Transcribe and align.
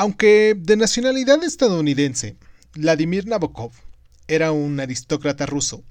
Aunque 0.00 0.54
de 0.56 0.76
nacionalidad 0.76 1.42
estadounidense, 1.42 2.36
Vladimir 2.74 3.26
Nabokov 3.26 3.72
era 4.28 4.52
un 4.52 4.78
aristócrata 4.78 5.44
ruso 5.44 5.82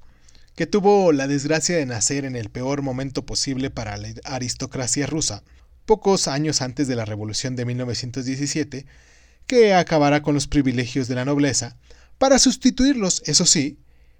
que 0.56 0.66
tuvo 0.66 1.12
la 1.12 1.28
desgracia 1.28 1.76
de 1.76 1.86
nacer 1.86 2.23
en 2.23 2.38
el 2.38 2.49
peor 2.49 2.81
momento 2.83 3.25
posible 3.25 3.70
para 3.70 3.97
la 3.97 4.07
aristocracia 4.23 5.07
rusa, 5.07 5.43
pocos 5.85 6.29
años 6.29 6.62
antes 6.62 6.88
de 6.88 6.96
la 6.96 7.04
Revolución 7.04 7.57
de 7.57 7.65
1917, 7.65 8.85
que 9.46 9.74
acabará 9.74 10.21
con 10.21 10.35
los 10.35 10.47
privilegios 10.47 11.10
de 11.10 11.15
la 11.15 11.26
nobleza, 11.26 11.76
para 12.17 12.39
sustituirlos, 12.39 13.21
eso 13.26 13.46
sí, 13.46 13.78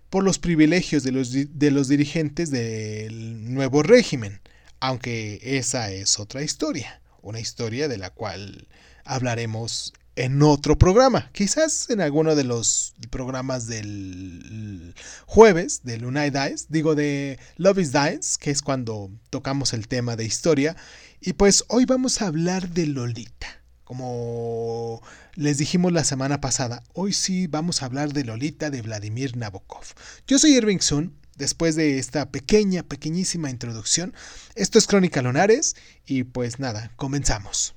por 0.10 0.26
los 0.26 0.38
privilegios 0.38 1.04
de 1.04 1.14
los, 1.14 1.32
de 1.32 1.72
los 1.72 1.88
dirigentes 1.88 2.52
del 2.52 3.54
nuevo 3.54 3.84
régimen, 3.84 4.42
aunque 4.82 5.40
esa 5.42 5.92
es 5.92 6.20
otra 6.20 6.44
historia, 6.44 7.02
una 7.22 7.40
historia 7.40 7.88
de 7.88 7.98
la 7.98 8.10
cual 8.10 8.68
hablaremos 9.08 9.94
en 10.18 10.42
otro 10.42 10.80
programa, 10.80 11.30
quizás 11.32 11.92
en 11.92 12.02
alguno 12.02 12.36
de 12.36 12.44
los 12.44 12.96
programas 13.12 13.68
del 13.68 14.96
jueves 15.28 15.82
de 15.84 16.00
Lunay 16.00 16.32
Dice, 16.32 16.66
digo 16.70 16.96
de 16.96 17.40
Love 17.58 17.80
is 17.80 17.92
Dice, 17.92 18.40
que 18.40 18.50
es 18.50 18.64
cuando 18.64 19.12
tocamos 19.30 19.74
el 19.74 19.88
tema 19.88 20.16
de 20.16 20.26
historia, 20.26 20.76
y 21.22 21.34
pues 21.34 21.66
hoy 21.68 21.86
vamos 21.86 22.22
a 22.22 22.28
hablar 22.28 22.70
de 22.70 22.88
Lolita. 22.88 23.48
Como 23.84 25.02
les 25.36 25.60
dijimos 25.60 25.94
la 25.94 26.04
semana 26.04 26.42
pasada, 26.42 26.84
hoy 26.94 27.14
sí 27.14 27.48
vamos 27.48 27.82
a 27.82 27.86
hablar 27.86 28.12
de 28.12 28.26
Lolita 28.26 28.70
de 28.70 28.82
Vladimir 28.82 29.38
Nabokov. 29.38 29.86
Yo 30.28 30.40
soy 30.40 30.58
Irving 30.58 30.80
Sun, 30.80 31.16
después 31.38 31.76
de 31.76 32.00
esta 32.00 32.32
pequeña, 32.32 32.84
pequeñísima 32.84 33.50
introducción. 33.50 34.14
Esto 34.56 34.80
es 34.80 34.88
Crónica 34.88 35.22
Lunares 35.22 35.76
y 36.06 36.24
pues 36.24 36.60
nada, 36.60 36.92
comenzamos. 36.98 37.77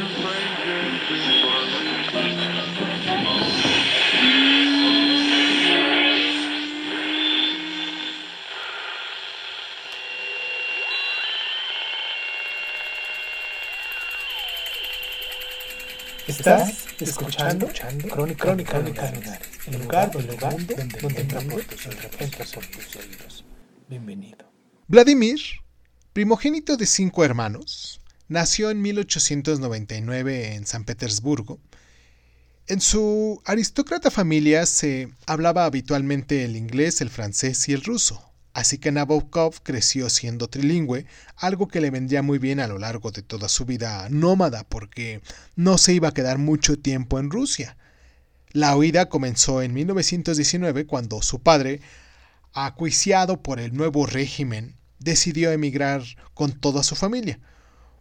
Estás 16.41 16.87
escuchando, 16.99 17.67
escuchando 17.67 18.07
Crónica, 18.07 18.45
Crónica, 18.45 18.71
Crónica 18.71 19.39
el 19.67 19.79
lugar, 19.79 20.11
el 20.15 20.25
lugar 20.25 20.57
donde, 20.57 20.75
donde, 20.75 20.99
donde 20.99 21.21
entramos 21.21 21.67
tus 21.67 21.81
tus 21.81 22.95
oídos. 22.95 23.45
Bienvenido. 23.87 24.51
Vladimir, 24.87 25.39
primogénito 26.13 26.77
de 26.77 26.87
cinco 26.87 27.23
hermanos, 27.23 28.01
nació 28.27 28.71
en 28.71 28.81
1899 28.81 30.55
en 30.55 30.65
San 30.65 30.83
Petersburgo. 30.83 31.59
En 32.65 32.81
su 32.81 33.39
aristócrata 33.45 34.09
familia 34.09 34.65
se 34.65 35.13
hablaba 35.27 35.65
habitualmente 35.65 36.43
el 36.43 36.55
inglés, 36.55 37.01
el 37.01 37.11
francés 37.11 37.69
y 37.69 37.73
el 37.73 37.83
ruso, 37.83 38.30
así 38.53 38.77
que 38.77 38.91
Nabokov 38.91 39.61
creció 39.63 40.09
siendo 40.09 40.47
trilingüe, 40.47 41.05
algo 41.37 41.67
que 41.67 41.81
le 41.81 41.91
vendría 41.91 42.21
muy 42.21 42.37
bien 42.39 42.59
a 42.59 42.67
lo 42.67 42.77
largo 42.77 43.11
de 43.11 43.21
toda 43.21 43.49
su 43.49 43.65
vida 43.65 44.07
nómada, 44.09 44.63
porque 44.63 45.21
no 45.55 45.77
se 45.77 45.93
iba 45.93 46.09
a 46.09 46.13
quedar 46.13 46.37
mucho 46.37 46.77
tiempo 46.77 47.19
en 47.19 47.29
Rusia. 47.29 47.77
La 48.51 48.75
huida 48.75 49.07
comenzó 49.07 49.61
en 49.61 49.73
1919 49.73 50.85
cuando 50.85 51.21
su 51.21 51.39
padre, 51.39 51.79
acuiciado 52.53 53.41
por 53.41 53.59
el 53.59 53.73
nuevo 53.73 54.05
régimen, 54.05 54.75
decidió 54.99 55.51
emigrar 55.51 56.03
con 56.33 56.51
toda 56.51 56.83
su 56.83 56.95
familia. 56.95 57.39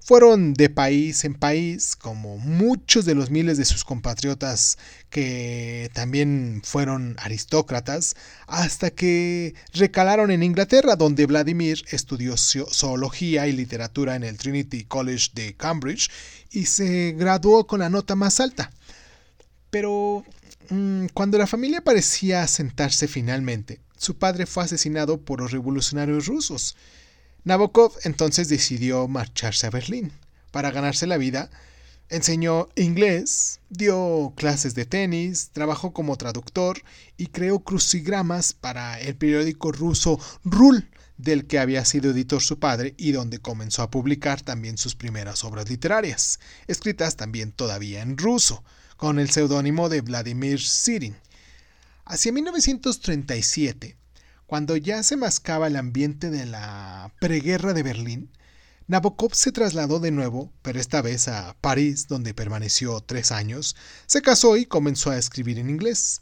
Fueron 0.03 0.55
de 0.55 0.71
país 0.71 1.25
en 1.25 1.35
país, 1.35 1.95
como 1.95 2.39
muchos 2.39 3.05
de 3.05 3.15
los 3.15 3.31
miles 3.31 3.59
de 3.59 3.65
sus 3.65 3.85
compatriotas 3.85 4.79
que 5.11 5.91
también 5.93 6.63
fueron 6.65 7.17
aristócratas, 7.21 8.17
hasta 8.47 8.91
que 8.91 9.55
recalaron 9.75 10.31
en 10.31 10.43
Inglaterra, 10.43 10.97
donde 10.97 11.27
Vladimir 11.27 11.85
estudió 11.91 12.37
zoología 12.37 13.47
y 13.47 13.53
literatura 13.53 14.17
en 14.17 14.25
el 14.25 14.39
Trinity 14.39 14.85
College 14.85 15.29
de 15.35 15.55
Cambridge 15.55 16.11
y 16.51 16.67
se 16.67 17.13
graduó 17.13 17.67
con 17.67 17.81
la 17.81 17.91
nota 17.91 18.17
más 18.17 18.41
alta. 18.41 18.71
Pero 19.71 20.25
mm, 20.71 21.07
cuando 21.15 21.39
la 21.39 21.47
familia 21.47 21.83
parecía 21.83 22.43
asentarse 22.43 23.07
finalmente, 23.07 23.81
su 23.97 24.17
padre 24.17 24.47
fue 24.47 24.65
asesinado 24.65 25.21
por 25.21 25.41
los 25.41 25.53
revolucionarios 25.53 26.27
rusos. 26.27 26.75
Nabokov 27.45 27.93
entonces 28.05 28.49
decidió 28.49 29.09
marcharse 29.09 29.67
a 29.67 29.71
Berlín. 29.71 30.13
Para 30.51 30.71
ganarse 30.71 31.07
la 31.07 31.17
vida, 31.17 31.51
enseñó 32.11 32.69
inglés, 32.75 33.61
dio 33.71 34.35
clases 34.37 34.75
de 34.75 34.85
tenis, 34.85 35.51
trabajó 35.53 35.93
como 35.93 36.17
traductor 36.17 36.83
y 37.17 37.29
creó 37.29 37.61
crucigramas 37.61 38.53
para 38.53 39.01
el 39.01 39.17
periódico 39.17 39.73
ruso 39.73 40.19
Rul, 40.45 40.91
del 41.17 41.47
que 41.47 41.59
había 41.59 41.85
sido 41.85 42.11
editor 42.11 42.43
su 42.43 42.59
padre 42.59 42.95
y 42.97 43.13
donde 43.13 43.39
comenzó 43.39 43.83
a 43.83 43.91
publicar 43.91 44.41
también 44.43 44.77
sus 44.77 44.95
primeras 44.95 45.45
obras 45.45 45.69
literarias, 45.69 46.41
escritas 46.67 47.17
también 47.17 47.53
todavía 47.53 48.03
en 48.03 48.19
ruso, 48.19 48.65
con 48.97 49.19
el 49.19 49.31
seudónimo 49.31 49.89
de 49.89 50.01
Vladimir 50.01 50.61
Sirin. 50.61 51.17
Hacia 52.05 52.33
1937, 52.33 53.97
cuando 54.51 54.77
ya 54.77 55.05
se 55.05 55.17
mascaba 55.17 55.69
el 55.69 55.77
ambiente 55.77 56.29
de 56.29 56.45
la 56.45 57.15
preguerra 57.21 57.73
de 57.73 57.85
Berlín, 57.85 58.33
Nabokov 58.89 59.33
se 59.33 59.53
trasladó 59.53 60.01
de 60.01 60.11
nuevo, 60.11 60.53
pero 60.63 60.81
esta 60.81 61.03
vez 61.03 61.29
a 61.29 61.57
París, 61.61 62.09
donde 62.09 62.35
permaneció 62.35 63.01
tres 63.01 63.31
años, 63.31 63.77
se 64.07 64.23
casó 64.23 64.57
y 64.57 64.67
comenzó 64.67 65.13
a 65.13 65.19
escribir 65.19 65.61
en 65.61 65.71
inglés. 65.71 66.21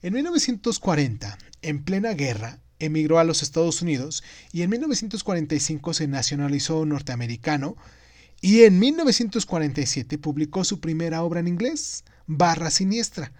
En 0.00 0.14
1940, 0.14 1.36
en 1.60 1.84
plena 1.84 2.14
guerra, 2.14 2.60
emigró 2.78 3.18
a 3.18 3.24
los 3.24 3.42
Estados 3.42 3.82
Unidos 3.82 4.24
y 4.52 4.62
en 4.62 4.70
1945 4.70 5.92
se 5.92 6.08
nacionalizó 6.08 6.86
norteamericano 6.86 7.76
y 8.40 8.62
en 8.62 8.78
1947 8.78 10.16
publicó 10.16 10.64
su 10.64 10.80
primera 10.80 11.22
obra 11.22 11.40
en 11.40 11.48
inglés, 11.48 12.04
Barra 12.26 12.70
Siniestra, 12.70 13.32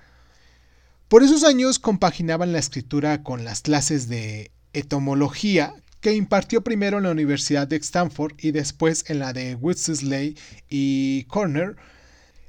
por 1.08 1.22
esos 1.22 1.44
años 1.44 1.78
compaginaban 1.78 2.52
la 2.52 2.58
escritura 2.58 3.22
con 3.22 3.44
las 3.44 3.60
clases 3.60 4.08
de 4.08 4.50
etomología 4.72 5.74
que 6.00 6.14
impartió 6.14 6.62
primero 6.62 6.98
en 6.98 7.04
la 7.04 7.10
Universidad 7.10 7.68
de 7.68 7.76
Stanford 7.76 8.34
y 8.38 8.50
después 8.50 9.04
en 9.08 9.20
la 9.20 9.32
de 9.32 9.54
Witzesley 9.54 10.36
y 10.68 11.24
Corner. 11.24 11.76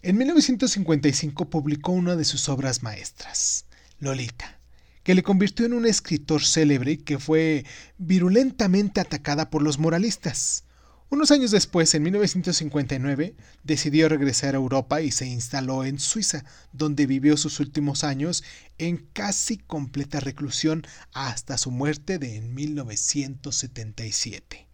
En 0.01 0.17
1955 0.17 1.49
publicó 1.49 1.91
una 1.91 2.15
de 2.15 2.25
sus 2.25 2.49
obras 2.49 2.83
maestras, 2.83 3.65
Lolita, 3.99 4.59
que 5.03 5.15
le 5.15 5.23
convirtió 5.23 5.65
en 5.65 5.73
un 5.73 5.85
escritor 5.85 6.43
célebre 6.43 6.97
que 6.97 7.19
fue 7.19 7.65
virulentamente 7.97 9.01
atacada 9.01 9.49
por 9.49 9.61
los 9.61 9.79
moralistas. 9.79 10.63
Unos 11.09 11.31
años 11.31 11.51
después, 11.51 11.95
en 11.95 12.03
1959, 12.03 13.33
decidió 13.63 14.09
regresar 14.09 14.55
a 14.55 14.57
Europa 14.57 14.99
y 15.01 15.11
se 15.11 15.25
instaló 15.25 15.85
en 15.85 15.99
Suiza, 15.99 16.43
donde 16.73 17.05
vivió 17.05 17.37
sus 17.37 17.61
últimos 17.61 18.03
años 18.03 18.43
en 18.77 18.97
casi 19.13 19.57
completa 19.57 20.19
reclusión 20.19 20.85
hasta 21.13 21.57
su 21.57 21.71
muerte 21.71 22.19
de 22.19 22.35
en 22.35 22.53
1977. 22.53 24.67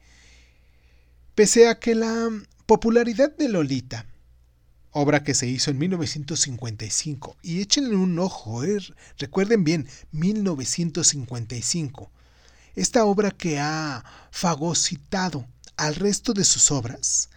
Pese 1.36 1.68
a 1.68 1.80
que 1.80 1.94
la 1.94 2.30
popularidad 2.66 3.38
de 3.38 3.50
Lolita, 3.50 4.08
obra 4.90 5.24
que 5.24 5.36
se 5.36 5.46
hizo 5.46 5.70
en 5.70 5.78
1955, 5.78 7.38
y 7.44 7.62
échenle 7.62 7.96
un 7.96 8.18
ojo, 8.18 8.64
eh, 8.64 8.79
recuerden 9.20 9.64
bien, 9.64 9.88
1955, 10.12 12.12
esta 12.74 13.06
obra 13.06 13.29
que 13.29 13.59
ha 13.59 14.03
fagocitado 14.32 15.47
al 15.78 15.96
resto 15.96 16.34
de 16.34 16.43
sus 16.43 16.72
obras, 16.72 17.29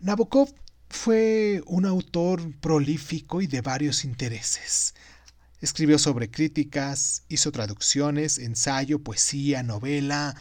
Nabokov 0.00 0.52
fue 0.88 1.62
un 1.66 1.86
autor 1.86 2.54
prolífico 2.60 3.42
y 3.42 3.46
de 3.46 3.60
varios 3.60 4.04
intereses. 4.04 4.94
Escribió 5.60 5.98
sobre 5.98 6.30
críticas, 6.30 7.22
hizo 7.28 7.50
traducciones, 7.50 8.38
ensayo, 8.38 9.02
poesía, 9.02 9.62
novela, 9.62 10.36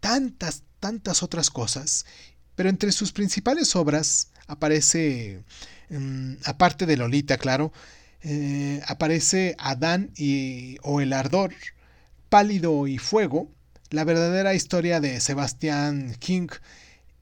tantas, 0.00 0.62
tantas 0.80 1.22
otras 1.22 1.50
cosas, 1.50 2.06
pero 2.54 2.68
entre 2.68 2.92
sus 2.92 3.12
principales 3.12 3.74
obras 3.74 4.28
aparece, 4.46 5.42
mm, 5.88 6.34
aparte 6.44 6.86
de 6.86 6.96
Lolita, 6.96 7.38
claro, 7.38 7.72
eh, 8.22 8.82
aparece 8.86 9.56
Adán 9.58 10.10
y, 10.16 10.76
o 10.82 11.00
El 11.00 11.12
Ardor, 11.12 11.54
Pálido 12.28 12.86
y 12.86 12.98
Fuego, 12.98 13.50
la 13.90 14.04
verdadera 14.04 14.54
historia 14.54 15.00
de 15.00 15.20
Sebastian 15.20 16.14
King. 16.18 16.48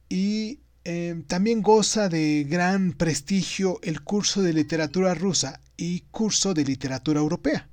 Y 0.08 0.60
Eh, 0.84 1.22
también 1.26 1.60
goza 1.60 2.08
de 2.08 2.46
gran 2.48 2.92
prestigio 2.94 3.78
el 3.82 4.00
curso 4.00 4.40
de 4.42 4.54
literatura 4.54 5.12
rusa 5.14 5.60
y 5.76 6.00
curso 6.10 6.54
de 6.54 6.64
literatura 6.64 7.20
europea, 7.20 7.68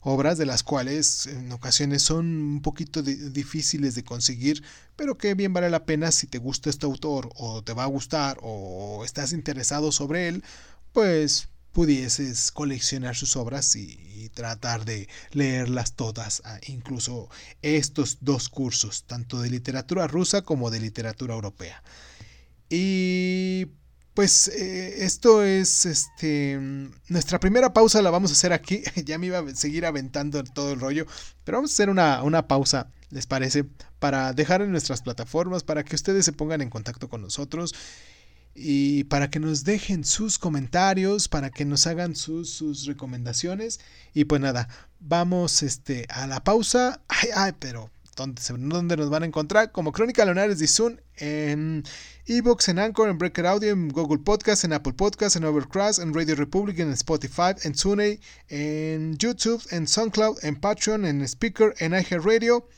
obras 0.00 0.36
de 0.36 0.44
las 0.44 0.62
cuales 0.64 1.26
en 1.28 1.50
ocasiones 1.52 2.02
son 2.02 2.26
un 2.26 2.60
poquito 2.62 3.00
difíciles 3.02 3.94
de 3.94 4.04
conseguir, 4.04 4.62
pero 4.96 5.16
que 5.16 5.34
bien 5.34 5.54
vale 5.54 5.70
la 5.70 5.86
pena 5.86 6.10
si 6.12 6.26
te 6.26 6.36
gusta 6.38 6.68
este 6.68 6.84
autor 6.84 7.30
o 7.36 7.62
te 7.62 7.72
va 7.72 7.84
a 7.84 7.86
gustar 7.86 8.36
o 8.42 9.02
estás 9.04 9.32
interesado 9.32 9.90
sobre 9.90 10.28
él, 10.28 10.44
pues 10.92 11.48
pudieses 11.78 12.50
coleccionar 12.50 13.14
sus 13.14 13.36
obras 13.36 13.76
y, 13.76 14.30
tratar 14.34 14.84
de 14.84 15.08
leerlas 15.30 15.94
todas, 15.94 16.42
ah, 16.44 16.58
incluso 16.66 17.28
estos 17.62 18.18
dos 18.20 18.48
cursos, 18.48 19.04
tanto 19.04 19.40
de 19.40 19.48
literatura 19.48 20.06
rusa 20.08 20.42
como 20.42 20.70
de 20.70 20.80
literatura 20.80 21.34
europea. 21.34 21.82
Y 22.68 23.66
pues 24.12 24.48
eh, 24.48 25.04
esto 25.04 25.44
es 25.44 25.86
este 25.86 26.58
nuestra 27.08 27.38
primera 27.40 27.72
pausa 27.72 28.02
la 28.02 28.10
vamos 28.10 28.30
a 28.30 28.34
hacer 28.34 28.52
aquí. 28.52 28.82
ya 29.04 29.16
me 29.18 29.26
iba 29.26 29.38
a 29.38 29.54
seguir 29.54 29.86
aventando 29.86 30.42
todo 30.42 30.72
el 30.72 30.80
rollo, 30.80 31.06
pero 31.44 31.58
vamos 31.58 31.70
a 31.70 31.74
hacer 31.74 31.90
una, 31.90 32.24
una 32.24 32.48
pausa, 32.48 32.90
¿les 33.10 33.26
parece? 33.26 33.64
Para 34.00 34.32
dejar 34.32 34.62
en 34.62 34.72
nuestras 34.72 35.02
plataformas, 35.02 35.62
para 35.62 35.84
que 35.84 35.94
ustedes 35.94 36.24
se 36.24 36.32
pongan 36.32 36.60
en 36.60 36.70
contacto 36.70 37.08
con 37.08 37.22
nosotros 37.22 37.72
y 38.60 39.04
para 39.04 39.30
que 39.30 39.38
nos 39.38 39.64
dejen 39.64 40.04
sus 40.04 40.38
comentarios, 40.38 41.28
para 41.28 41.50
que 41.50 41.64
nos 41.64 41.86
hagan 41.86 42.16
sus, 42.16 42.50
sus 42.50 42.86
recomendaciones. 42.86 43.78
Y 44.14 44.24
pues 44.24 44.40
nada, 44.40 44.68
vamos 44.98 45.62
este, 45.62 46.06
a 46.08 46.26
la 46.26 46.42
pausa. 46.42 47.00
Ay, 47.08 47.28
ay, 47.34 47.52
pero 47.58 47.90
¿dónde, 48.16 48.42
¿dónde 48.48 48.96
nos 48.96 49.10
van 49.10 49.22
a 49.22 49.26
encontrar? 49.26 49.70
Como 49.70 49.92
Crónica 49.92 50.24
Leonares 50.24 50.58
de 50.58 50.66
Zoom 50.66 50.96
en 51.16 51.84
Evox, 52.26 52.68
en 52.68 52.80
Anchor, 52.80 53.08
en 53.08 53.18
Breaker 53.18 53.46
Audio, 53.46 53.70
en 53.70 53.88
Google 53.88 54.18
Podcast, 54.18 54.64
en 54.64 54.72
Apple 54.72 54.92
Podcast, 54.94 55.36
en 55.36 55.44
Overcast, 55.44 56.00
en 56.00 56.12
Radio 56.12 56.34
Republic, 56.34 56.80
en 56.80 56.90
Spotify, 56.92 57.54
en 57.62 57.74
TuneIn, 57.74 58.20
en 58.48 59.16
YouTube, 59.18 59.62
en 59.70 59.86
SoundCloud, 59.86 60.38
en 60.42 60.56
Patreon, 60.56 61.04
en 61.04 61.22
Speaker, 61.22 61.74
en 61.78 61.92
iHeartRadio 61.92 62.68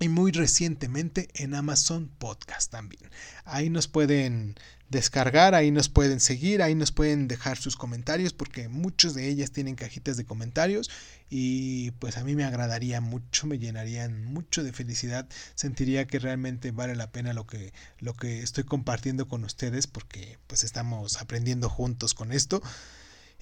y 0.00 0.08
muy 0.08 0.32
recientemente 0.32 1.28
en 1.34 1.54
Amazon 1.54 2.10
Podcast 2.18 2.70
también. 2.70 3.10
Ahí 3.44 3.70
nos 3.70 3.88
pueden 3.88 4.54
descargar, 4.88 5.54
ahí 5.54 5.70
nos 5.70 5.88
pueden 5.88 6.18
seguir, 6.18 6.62
ahí 6.62 6.74
nos 6.74 6.92
pueden 6.92 7.28
dejar 7.28 7.58
sus 7.58 7.76
comentarios 7.76 8.32
porque 8.32 8.68
muchos 8.68 9.14
de 9.14 9.28
ellas 9.28 9.50
tienen 9.50 9.74
cajitas 9.74 10.16
de 10.16 10.24
comentarios 10.24 10.90
y 11.28 11.90
pues 11.92 12.16
a 12.16 12.24
mí 12.24 12.34
me 12.34 12.44
agradaría 12.44 13.00
mucho, 13.00 13.46
me 13.46 13.58
llenarían 13.58 14.24
mucho 14.24 14.62
de 14.62 14.72
felicidad, 14.72 15.28
sentiría 15.54 16.06
que 16.06 16.18
realmente 16.18 16.70
vale 16.70 16.96
la 16.96 17.10
pena 17.12 17.34
lo 17.34 17.46
que 17.46 17.72
lo 17.98 18.14
que 18.14 18.42
estoy 18.42 18.64
compartiendo 18.64 19.28
con 19.28 19.44
ustedes 19.44 19.86
porque 19.86 20.38
pues 20.46 20.64
estamos 20.64 21.20
aprendiendo 21.20 21.68
juntos 21.68 22.14
con 22.14 22.32
esto. 22.32 22.62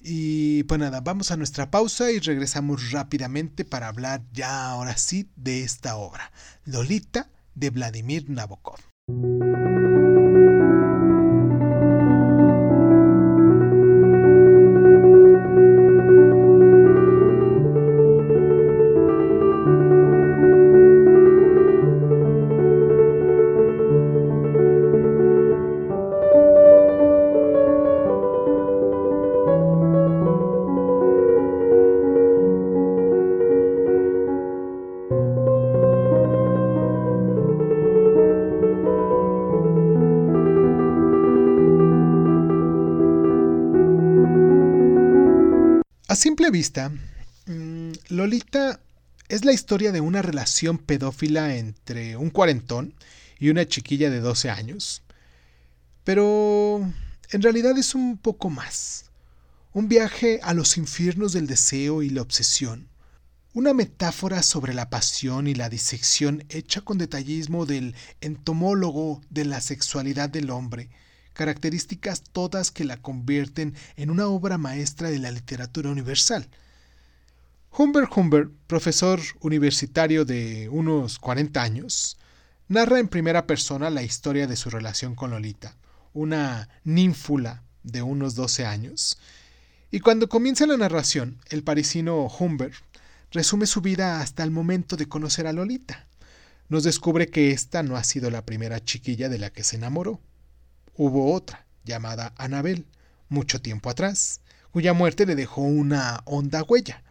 Y 0.09 0.63
pues 0.63 0.79
nada, 0.79 1.01
vamos 1.01 1.31
a 1.31 1.37
nuestra 1.37 1.69
pausa 1.69 2.11
y 2.11 2.19
regresamos 2.19 2.91
rápidamente 2.91 3.65
para 3.65 3.89
hablar 3.89 4.23
ya 4.31 4.69
ahora 4.69 4.95
sí 4.95 5.29
de 5.35 5.63
esta 5.63 5.97
obra, 5.97 6.31
Lolita 6.63 7.29
de 7.55 7.71
Vladimir 7.71 8.29
Nabokov. 8.29 8.79
Simple 46.15 46.49
vista, 46.51 46.89
mm, 47.47 47.91
Lolita 48.09 48.79
es 49.27 49.43
la 49.43 49.51
historia 49.51 49.91
de 49.91 49.99
una 49.99 50.21
relación 50.21 50.77
pedófila 50.77 51.57
entre 51.57 52.15
un 52.15 52.29
cuarentón 52.29 52.93
y 53.39 53.49
una 53.49 53.67
chiquilla 53.67 54.09
de 54.09 54.21
12 54.21 54.49
años. 54.49 55.03
Pero 56.05 56.89
en 57.31 57.41
realidad 57.41 57.77
es 57.77 57.93
un 57.93 58.17
poco 58.17 58.49
más. 58.49 59.11
Un 59.73 59.89
viaje 59.89 60.39
a 60.43 60.53
los 60.53 60.77
infiernos 60.77 61.33
del 61.33 61.45
deseo 61.45 62.01
y 62.01 62.09
la 62.09 62.21
obsesión. 62.21 62.87
Una 63.53 63.73
metáfora 63.73 64.43
sobre 64.43 64.73
la 64.73 64.89
pasión 64.89 65.47
y 65.47 65.55
la 65.55 65.67
disección 65.67 66.45
hecha 66.47 66.79
con 66.81 66.97
detallismo 66.97 67.65
del 67.65 67.95
entomólogo 68.21 69.21
de 69.29 69.43
la 69.43 69.59
sexualidad 69.59 70.29
del 70.29 70.51
hombre 70.51 70.89
características 71.37 72.23
todas 72.33 72.71
que 72.71 72.83
la 72.83 72.97
convierten 72.97 73.75
en 73.95 74.09
una 74.09 74.25
obra 74.27 74.57
maestra 74.57 75.11
de 75.11 75.19
la 75.19 75.29
literatura 75.29 75.91
universal. 75.91 76.49
Humbert 77.77 78.11
Humbert, 78.17 78.51
profesor 78.65 79.21
universitario 79.39 80.25
de 80.25 80.67
unos 80.67 81.19
40 81.19 81.61
años, 81.61 82.17
narra 82.67 82.97
en 82.97 83.07
primera 83.07 83.45
persona 83.45 83.91
la 83.91 84.01
historia 84.01 84.47
de 84.47 84.55
su 84.55 84.71
relación 84.71 85.13
con 85.13 85.29
Lolita, 85.29 85.77
una 86.13 86.69
ninfula 86.83 87.61
de 87.83 88.01
unos 88.01 88.33
12 88.33 88.65
años, 88.65 89.19
y 89.91 89.99
cuando 89.99 90.27
comienza 90.27 90.65
la 90.65 90.75
narración, 90.75 91.39
el 91.49 91.63
parisino 91.63 92.27
Humbert 92.27 92.73
resume 93.31 93.67
su 93.67 93.81
vida 93.81 94.21
hasta 94.21 94.43
el 94.43 94.49
momento 94.49 94.97
de 94.97 95.07
conocer 95.07 95.45
a 95.45 95.53
Lolita. 95.53 96.07
Nos 96.67 96.83
descubre 96.83 97.27
que 97.27 97.51
esta 97.51 97.83
no 97.83 97.95
ha 97.95 98.03
sido 98.03 98.31
la 98.31 98.43
primera 98.43 98.83
chiquilla 98.83 99.29
de 99.29 99.37
la 99.37 99.51
que 99.51 99.63
se 99.63 99.75
enamoró. 99.75 100.19
Hubo 100.99 101.31
otra, 101.31 101.67
llamada 101.85 102.33
Anabel, 102.37 102.87
mucho 103.29 103.61
tiempo 103.61 103.91
atrás, 103.91 104.41
cuya 104.71 104.93
muerte 104.93 105.27
le 105.27 105.35
dejó 105.35 105.61
una 105.61 106.21
honda 106.25 106.63
huella. 106.63 107.03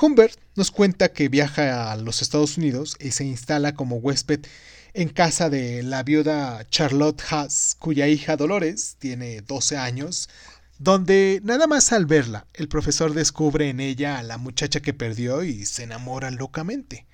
Humbert 0.00 0.40
nos 0.56 0.70
cuenta 0.70 1.12
que 1.12 1.28
viaja 1.28 1.92
a 1.92 1.96
los 1.96 2.22
Estados 2.22 2.56
Unidos 2.56 2.96
y 2.98 3.10
se 3.10 3.24
instala 3.24 3.74
como 3.74 3.96
huésped 3.96 4.40
en 4.94 5.10
casa 5.10 5.50
de 5.50 5.82
la 5.82 6.02
viuda 6.02 6.66
Charlotte 6.70 7.22
Haas, 7.30 7.76
cuya 7.78 8.08
hija 8.08 8.38
Dolores 8.38 8.96
tiene 8.98 9.42
12 9.42 9.76
años, 9.76 10.30
donde 10.78 11.42
nada 11.44 11.66
más 11.66 11.92
al 11.92 12.06
verla, 12.06 12.46
el 12.54 12.68
profesor 12.68 13.12
descubre 13.12 13.68
en 13.68 13.80
ella 13.80 14.18
a 14.18 14.22
la 14.22 14.38
muchacha 14.38 14.80
que 14.80 14.94
perdió 14.94 15.44
y 15.44 15.66
se 15.66 15.82
enamora 15.82 16.30
locamente. 16.30 17.06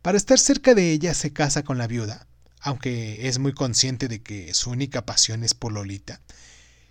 Para 0.00 0.16
estar 0.16 0.38
cerca 0.38 0.74
de 0.74 0.92
ella 0.92 1.12
se 1.12 1.30
casa 1.30 1.62
con 1.62 1.76
la 1.76 1.86
viuda, 1.86 2.26
aunque 2.64 3.28
es 3.28 3.38
muy 3.38 3.52
consciente 3.52 4.08
de 4.08 4.22
que 4.22 4.54
su 4.54 4.70
única 4.70 5.04
pasión 5.04 5.44
es 5.44 5.52
por 5.52 5.70
Lolita. 5.70 6.22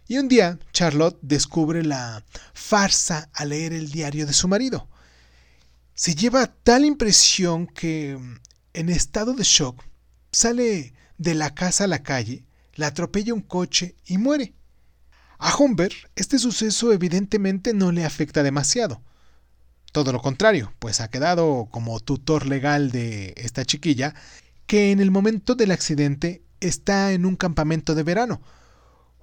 Y 0.07 0.19
un 0.19 0.27
día 0.27 0.59
Charlotte 0.71 1.17
descubre 1.23 1.83
la 1.83 2.23
farsa 2.53 3.29
al 3.33 3.49
leer 3.49 3.73
el 3.73 3.89
diario 3.89 4.27
de 4.27 4.33
su 4.33 4.47
marido. 4.47 4.87
Se 5.95 6.13
lleva 6.13 6.45
tal 6.45 6.85
impresión 6.85 7.65
que, 7.65 8.19
en 8.73 8.89
estado 8.89 9.33
de 9.33 9.43
shock, 9.43 9.83
sale 10.31 10.93
de 11.17 11.33
la 11.33 11.55
casa 11.55 11.85
a 11.85 11.87
la 11.87 12.03
calle, 12.03 12.45
la 12.75 12.87
atropella 12.87 13.33
un 13.33 13.41
coche 13.41 13.95
y 14.05 14.19
muere. 14.19 14.53
A 15.39 15.57
Humbert 15.57 15.95
este 16.15 16.37
suceso 16.37 16.93
evidentemente 16.93 17.73
no 17.73 17.91
le 17.91 18.05
afecta 18.05 18.43
demasiado. 18.43 19.01
Todo 19.91 20.11
lo 20.11 20.21
contrario, 20.21 20.71
pues 20.77 21.01
ha 21.01 21.09
quedado 21.09 21.67
como 21.71 21.99
tutor 21.99 22.45
legal 22.45 22.91
de 22.91 23.33
esta 23.37 23.65
chiquilla 23.65 24.13
que 24.67 24.91
en 24.91 24.99
el 24.99 25.11
momento 25.11 25.55
del 25.55 25.71
accidente 25.71 26.43
está 26.59 27.11
en 27.11 27.25
un 27.25 27.35
campamento 27.35 27.95
de 27.95 28.03
verano. 28.03 28.41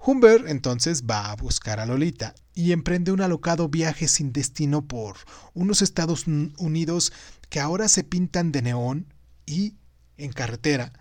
Humbert 0.03 0.47
entonces 0.47 1.03
va 1.03 1.31
a 1.31 1.35
buscar 1.35 1.79
a 1.79 1.85
Lolita 1.85 2.33
y 2.55 2.71
emprende 2.71 3.11
un 3.11 3.21
alocado 3.21 3.69
viaje 3.69 4.07
sin 4.07 4.33
destino 4.33 4.87
por 4.87 5.17
unos 5.53 5.81
Estados 5.81 6.25
Unidos 6.25 7.13
que 7.49 7.59
ahora 7.59 7.87
se 7.87 8.03
pintan 8.03 8.51
de 8.51 8.63
neón 8.63 9.13
y, 9.45 9.75
en 10.17 10.31
carretera, 10.31 10.93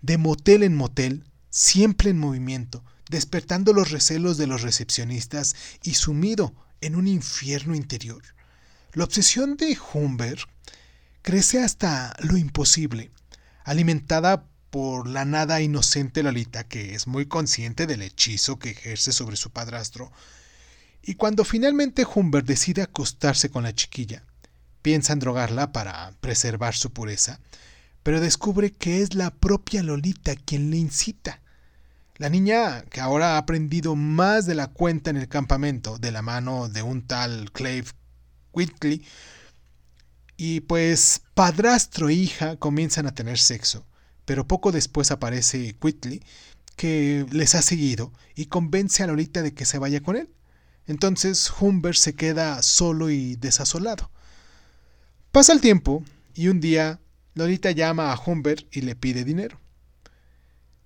de 0.00 0.18
motel 0.18 0.62
en 0.62 0.76
motel, 0.76 1.24
siempre 1.50 2.10
en 2.10 2.18
movimiento, 2.18 2.84
despertando 3.10 3.72
los 3.72 3.90
recelos 3.90 4.36
de 4.36 4.46
los 4.46 4.62
recepcionistas 4.62 5.56
y 5.82 5.94
sumido 5.94 6.54
en 6.80 6.94
un 6.94 7.08
infierno 7.08 7.74
interior. 7.74 8.22
La 8.92 9.04
obsesión 9.04 9.56
de 9.56 9.76
Humbert 9.92 10.48
crece 11.22 11.62
hasta 11.62 12.14
lo 12.20 12.36
imposible 12.36 13.10
alimentada 13.66 14.44
por 14.70 15.08
la 15.08 15.24
nada 15.24 15.60
inocente 15.60 16.22
Lolita, 16.22 16.64
que 16.64 16.94
es 16.94 17.08
muy 17.08 17.26
consciente 17.26 17.86
del 17.86 18.02
hechizo 18.02 18.58
que 18.60 18.70
ejerce 18.70 19.12
sobre 19.12 19.36
su 19.36 19.50
padrastro, 19.50 20.12
y 21.02 21.14
cuando 21.14 21.44
finalmente 21.44 22.06
Humbert 22.06 22.46
decide 22.46 22.82
acostarse 22.82 23.50
con 23.50 23.64
la 23.64 23.74
chiquilla, 23.74 24.22
piensa 24.82 25.12
en 25.12 25.18
drogarla 25.18 25.72
para 25.72 26.12
preservar 26.20 26.74
su 26.74 26.92
pureza, 26.92 27.40
pero 28.04 28.20
descubre 28.20 28.70
que 28.70 29.02
es 29.02 29.14
la 29.14 29.30
propia 29.30 29.82
Lolita 29.82 30.36
quien 30.36 30.70
le 30.70 30.76
incita. 30.76 31.40
La 32.18 32.28
niña, 32.28 32.82
que 32.82 33.00
ahora 33.00 33.34
ha 33.34 33.38
aprendido 33.38 33.96
más 33.96 34.46
de 34.46 34.54
la 34.54 34.68
cuenta 34.68 35.10
en 35.10 35.16
el 35.16 35.28
campamento, 35.28 35.98
de 35.98 36.12
la 36.12 36.22
mano 36.22 36.68
de 36.68 36.82
un 36.82 37.02
tal 37.02 37.50
Clave 37.50 37.86
Whitley, 38.52 39.04
y 40.36 40.60
pues 40.60 41.22
padrastro 41.34 42.08
e 42.08 42.14
hija 42.14 42.56
comienzan 42.56 43.06
a 43.06 43.14
tener 43.14 43.38
sexo, 43.38 43.86
pero 44.24 44.46
poco 44.46 44.72
después 44.72 45.10
aparece 45.10 45.76
Whitley, 45.80 46.22
que 46.76 47.26
les 47.30 47.54
ha 47.54 47.62
seguido 47.62 48.12
y 48.34 48.46
convence 48.46 49.02
a 49.02 49.06
Lolita 49.06 49.42
de 49.42 49.54
que 49.54 49.64
se 49.64 49.78
vaya 49.78 50.02
con 50.02 50.16
él. 50.16 50.30
Entonces 50.86 51.50
Humber 51.60 51.96
se 51.96 52.14
queda 52.14 52.62
solo 52.62 53.10
y 53.10 53.36
desasolado. 53.36 54.10
Pasa 55.32 55.52
el 55.52 55.60
tiempo 55.60 56.04
y 56.34 56.48
un 56.48 56.60
día 56.60 57.00
Lolita 57.34 57.70
llama 57.70 58.12
a 58.12 58.20
Humber 58.20 58.66
y 58.70 58.82
le 58.82 58.94
pide 58.94 59.24
dinero. 59.24 59.58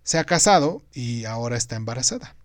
Se 0.02 0.19
ha 0.19 0.25
casado 0.25 0.83
y 0.92 1.25
ahora 1.25 1.57
está 1.57 1.76
embarazada. 1.76 2.37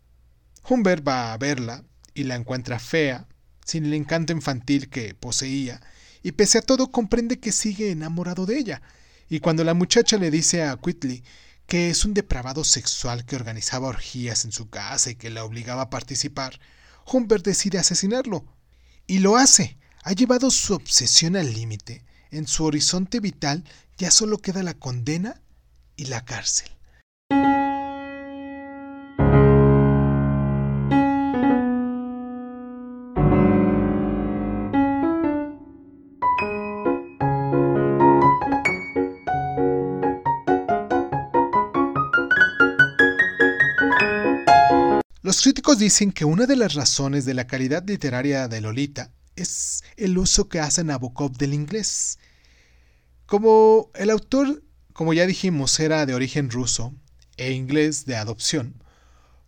Humber 0.67 1.07
va 1.07 1.33
a 1.33 1.37
verla 1.37 1.83
y 2.13 2.23
la 2.23 2.35
encuentra 2.35 2.79
fea, 2.79 3.27
sin 3.63 3.85
el 3.85 3.93
encanto 3.93 4.33
infantil 4.33 4.89
que 4.89 5.13
poseía, 5.15 5.81
y 6.25 6.31
pese 6.31 6.57
a 6.57 6.63
todo 6.63 6.89
comprende 6.91 7.39
que 7.39 7.51
sigue 7.51 7.91
enamorado 7.91 8.47
de 8.47 8.57
ella. 8.57 8.81
Y 9.29 9.41
cuando 9.41 9.63
la 9.63 9.75
muchacha 9.75 10.17
le 10.17 10.31
dice 10.31 10.63
a 10.63 10.73
Whitley 10.73 11.23
que 11.67 11.91
es 11.91 12.03
un 12.03 12.15
depravado 12.15 12.63
sexual 12.63 13.25
que 13.25 13.35
organizaba 13.35 13.89
orgías 13.89 14.43
en 14.43 14.51
su 14.51 14.67
casa 14.67 15.11
y 15.11 15.15
que 15.17 15.29
la 15.29 15.45
obligaba 15.45 15.83
a 15.83 15.89
participar, 15.91 16.59
Humbert 17.05 17.45
decide 17.45 17.77
asesinarlo. 17.77 18.43
Y 19.05 19.19
lo 19.19 19.37
hace. 19.37 19.77
Ha 20.01 20.13
llevado 20.13 20.49
su 20.49 20.73
obsesión 20.73 21.35
al 21.35 21.53
límite. 21.53 22.03
En 22.31 22.47
su 22.47 22.65
horizonte 22.65 23.19
vital 23.19 23.63
ya 23.99 24.09
solo 24.09 24.39
queda 24.39 24.63
la 24.63 24.73
condena 24.73 25.43
y 25.95 26.05
la 26.05 26.25
cárcel. 26.25 26.74
Los 45.25 45.41
críticos 45.41 45.79
dicen 45.79 46.11
que 46.11 46.23
una 46.23 46.45
de 46.45 46.55
las 46.55 46.75
razones 46.75 47.25
de 47.25 47.33
la 47.33 47.47
calidad 47.47 47.83
literaria 47.87 48.47
de 48.47 48.61
Lolita 48.61 49.11
es 49.35 49.83
el 49.97 50.19
uso 50.19 50.49
que 50.49 50.59
hace 50.59 50.83
Nabokov 50.83 51.35
del 51.35 51.55
inglés. 51.55 52.19
Como 53.25 53.89
el 53.95 54.11
autor, 54.11 54.61
como 54.93 55.15
ya 55.15 55.25
dijimos, 55.25 55.79
era 55.79 56.05
de 56.05 56.13
origen 56.13 56.51
ruso 56.51 56.93
e 57.37 57.53
inglés 57.53 58.05
de 58.05 58.17
adopción, 58.17 58.75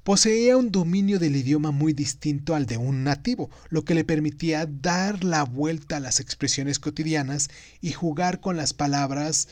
poseía 0.03 0.57
un 0.57 0.71
dominio 0.71 1.19
del 1.19 1.35
idioma 1.35 1.69
muy 1.69 1.93
distinto 1.93 2.55
al 2.55 2.65
de 2.65 2.77
un 2.77 3.03
nativo, 3.03 3.51
lo 3.69 3.85
que 3.85 3.93
le 3.93 4.03
permitía 4.03 4.65
dar 4.65 5.23
la 5.23 5.43
vuelta 5.43 5.97
a 5.97 5.99
las 5.99 6.19
expresiones 6.19 6.79
cotidianas 6.79 7.51
y 7.81 7.91
jugar 7.91 8.39
con 8.39 8.57
las 8.57 8.73
palabras 8.73 9.47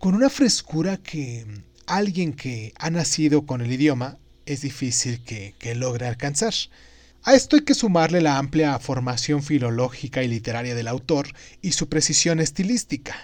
con 0.00 0.16
una 0.16 0.30
frescura 0.30 0.96
que 0.96 1.46
alguien 1.86 2.32
que 2.32 2.72
ha 2.76 2.90
nacido 2.90 3.46
con 3.46 3.60
el 3.60 3.70
idioma 3.70 4.18
es 4.46 4.62
difícil 4.62 5.22
que, 5.22 5.74
logre 5.74 6.06
alcanzar. 6.06 6.54
A 7.22 7.34
esto 7.34 7.56
hay 7.56 7.62
que 7.62 7.74
sumarle 7.74 8.20
la 8.20 8.38
amplia 8.38 8.78
formación 8.78 9.42
filológica 9.42 10.22
y 10.22 10.28
literaria 10.28 10.74
del 10.74 10.88
autor 10.88 11.28
y 11.62 11.72
su 11.72 11.88
precisión 11.88 12.40
estilística. 12.40 13.16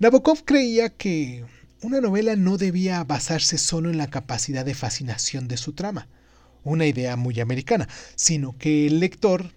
Nabokov 0.00 0.44
creía 0.44 0.88
que 0.88 1.44
una 1.82 2.00
novela 2.00 2.34
no 2.36 2.56
debía 2.56 3.04
basarse 3.04 3.58
solo 3.58 3.90
en 3.90 3.98
la 3.98 4.08
capacidad 4.08 4.64
de 4.64 4.74
fascinación 4.74 5.46
de 5.46 5.56
su 5.56 5.72
trama, 5.72 6.08
una 6.64 6.86
idea 6.86 7.16
muy 7.16 7.40
americana, 7.40 7.88
sino 8.16 8.56
que 8.58 8.86
el 8.86 9.00
lector 9.00 9.52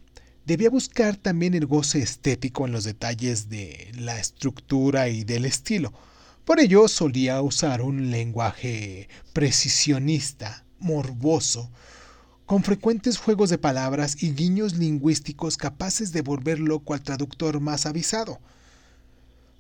debía 0.45 0.69
buscar 0.69 1.15
también 1.15 1.53
el 1.53 1.65
goce 1.65 2.00
estético 2.00 2.65
en 2.65 2.72
los 2.72 2.83
detalles 2.83 3.50
de 3.50 3.91
la 3.98 4.19
estructura 4.19 5.10
y 5.10 5.24
del 5.24 5.45
estilo, 5.45 5.93
por 6.46 6.60
ello 6.60 6.88
solía 6.88 7.42
usar 7.42 7.82
un 7.82 8.12
lenguaje 8.12 9.08
precisionista, 9.32 10.66
morboso, 10.80 11.72
con 12.46 12.64
frecuentes 12.64 13.18
juegos 13.18 13.50
de 13.50 13.58
palabras 13.58 14.22
y 14.22 14.34
guiños 14.34 14.76
lingüísticos 14.76 15.58
capaces 15.58 16.12
de 16.12 16.22
volver 16.22 16.60
loco 16.60 16.94
al 16.94 17.02
traductor 17.02 17.60
más 17.62 17.86
avisado. 17.86 18.40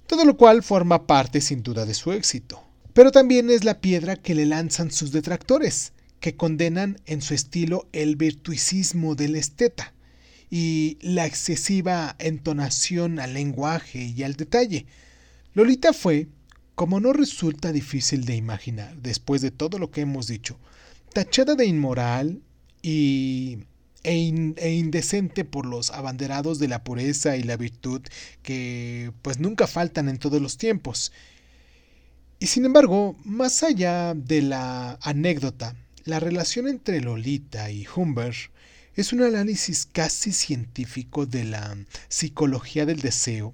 Todo 0.07 0.25
lo 0.25 0.35
cual 0.35 0.63
forma 0.63 1.07
parte 1.07 1.39
sin 1.39 1.63
duda 1.63 1.85
de 1.85 1.93
su 1.93 2.11
éxito. 2.11 2.61
Pero 2.93 3.11
también 3.11 3.49
es 3.49 3.63
la 3.63 3.79
piedra 3.79 4.15
que 4.15 4.35
le 4.35 4.45
lanzan 4.45 4.91
sus 4.91 5.11
detractores, 5.11 5.93
que 6.19 6.35
condenan 6.35 6.99
en 7.05 7.21
su 7.21 7.33
estilo 7.33 7.87
el 7.93 8.15
virtuosismo 8.15 9.15
del 9.15 9.35
esteta 9.35 9.93
y 10.49 10.97
la 11.01 11.25
excesiva 11.25 12.15
entonación 12.19 13.19
al 13.19 13.33
lenguaje 13.33 14.13
y 14.15 14.23
al 14.23 14.35
detalle. 14.35 14.85
Lolita 15.53 15.93
fue, 15.93 16.27
como 16.75 16.99
no 16.99 17.13
resulta 17.13 17.71
difícil 17.71 18.25
de 18.25 18.35
imaginar, 18.35 18.95
después 18.97 19.41
de 19.41 19.51
todo 19.51 19.77
lo 19.77 19.91
que 19.91 20.01
hemos 20.01 20.27
dicho, 20.27 20.57
tachada 21.13 21.55
de 21.55 21.65
inmoral 21.65 22.41
y, 22.81 23.59
e, 24.03 24.53
e, 24.57 24.71
indecente 24.73 25.45
por 25.45 25.65
los 25.65 25.91
abanderados 25.91 26.59
de 26.59 26.67
la 26.67 26.83
pureza 26.83 27.37
y 27.37 27.43
la 27.43 27.57
virtud 27.57 28.01
que 28.41 29.11
pues 29.21 29.39
nunca 29.39 29.67
faltan 29.67 30.09
en 30.09 30.17
todos 30.17 30.41
los 30.41 30.57
tiempos. 30.57 31.11
Y 32.39 32.47
sin 32.47 32.65
embargo, 32.65 33.15
más 33.23 33.63
allá 33.63 34.13
de 34.15 34.41
la 34.41 34.97
anécdota, 35.01 35.75
la 36.03 36.19
relación 36.19 36.67
entre 36.67 36.99
Lolita 36.99 37.71
y 37.71 37.87
Humber 37.95 38.35
es 38.95 39.13
un 39.13 39.21
análisis 39.21 39.85
casi 39.85 40.33
científico 40.33 41.25
de 41.25 41.45
la 41.45 41.77
psicología 42.09 42.85
del 42.85 42.99
deseo 42.99 43.53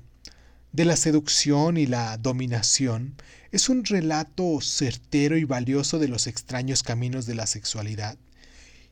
de 0.72 0.86
la 0.86 0.96
seducción 0.96 1.78
y 1.78 1.86
la 1.86 2.18
dominación 2.18 3.16
es 3.52 3.70
un 3.70 3.84
relato 3.86 4.62
certero 4.62 5.38
y 5.38 5.44
valioso 5.44 5.98
de 5.98 6.08
los 6.08 6.28
extraños 6.28 6.84
caminos 6.84 7.26
de 7.26 7.36
la 7.36 7.48
sexualidad. 7.48 8.18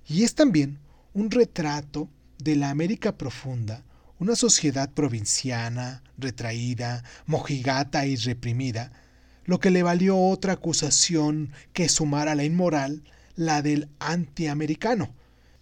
Y 0.08 0.24
es 0.24 0.34
también 0.36 0.80
un 1.14 1.30
retrato 1.30 2.10
de 2.40 2.56
la 2.56 2.70
América 2.70 3.18
profunda, 3.18 3.84
una 4.20 4.36
sociedad 4.36 4.90
provinciana, 4.92 6.04
retraída, 6.18 7.04
mojigata 7.26 8.06
y 8.08 8.16
reprimida, 8.16 8.92
lo 9.46 9.60
que 9.60 9.70
le 9.70 9.84
valió 9.84 10.18
otra 10.18 10.54
acusación 10.54 11.52
que 11.74 11.88
sumar 11.88 12.28
a 12.28 12.36
la 12.36 12.44
inmoral, 12.44 13.04
la 13.36 13.62
del 13.62 13.90
antiamericano. 14.00 15.14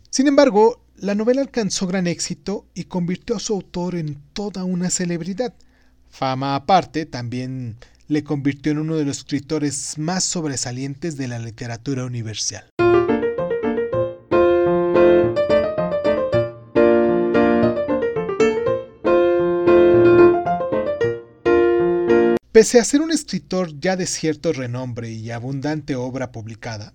Sin 0.10 0.28
embargo, 0.28 0.82
la 0.96 1.14
novela 1.14 1.42
alcanzó 1.42 1.88
gran 1.88 2.08
éxito 2.08 2.66
y 2.74 2.86
convirtió 2.86 3.36
a 3.36 3.40
su 3.40 3.54
autor 3.54 3.96
en 3.96 4.22
toda 4.34 4.64
una 4.64 4.90
celebridad. 4.90 5.54
Fama 6.18 6.56
aparte, 6.56 7.06
también 7.06 7.76
le 8.08 8.24
convirtió 8.24 8.72
en 8.72 8.78
uno 8.78 8.96
de 8.96 9.04
los 9.04 9.18
escritores 9.18 9.98
más 9.98 10.24
sobresalientes 10.24 11.18
de 11.18 11.28
la 11.28 11.40
literatura 11.40 12.06
universal. 12.06 12.70
Pese 22.54 22.80
a 22.80 22.86
ser 22.86 23.02
un 23.02 23.12
escritor 23.12 23.78
ya 23.82 23.98
de 23.98 24.08
cierto 24.08 24.54
renombre 24.54 25.12
y 25.12 25.32
abundante 25.32 25.98
obra 25.98 26.32
publicada, 26.32 26.94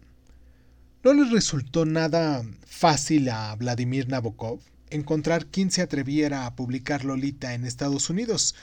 no 1.04 1.12
le 1.12 1.28
resultó 1.30 1.84
nada 1.84 2.42
fácil 2.64 3.28
a 3.28 3.54
Vladimir 3.54 4.08
Nabokov 4.08 4.60
encontrar 4.88 5.44
quien 5.44 5.70
se 5.70 5.82
atreviera 5.82 6.46
a 6.46 6.56
publicar 6.56 7.04
Lolita 7.04 7.52
en 7.52 7.66
Estados 7.66 8.08
Unidos, 8.08 8.54